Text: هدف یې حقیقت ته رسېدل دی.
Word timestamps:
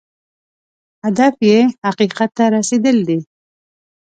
هدف 1.03 1.35
یې 1.49 1.57
حقیقت 1.87 2.29
ته 2.37 2.43
رسېدل 2.55 2.97
دی. 3.07 3.19